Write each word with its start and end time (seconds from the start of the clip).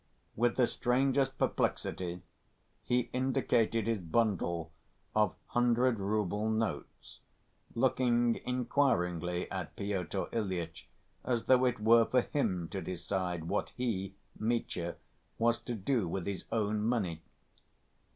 With 0.35 0.55
the 0.55 0.65
strangest 0.65 1.37
perplexity 1.37 2.23
he 2.81 3.11
indicated 3.13 3.85
his 3.85 3.99
bundle 3.99 4.71
of 5.15 5.35
hundred‐rouble 5.53 6.51
notes, 6.51 7.19
looking 7.75 8.41
inquiringly 8.43 9.45
at 9.51 9.75
Pyotr 9.75 10.25
Ilyitch 10.31 10.87
as 11.23 11.45
though 11.45 11.65
it 11.65 11.79
were 11.79 12.05
for 12.05 12.21
him 12.21 12.67
to 12.69 12.81
decide 12.81 13.43
what 13.43 13.73
he, 13.77 14.15
Mitya, 14.39 14.95
was 15.37 15.59
to 15.59 15.75
do 15.75 16.07
with 16.07 16.25
his 16.25 16.45
own 16.51 16.81
money. 16.81 17.21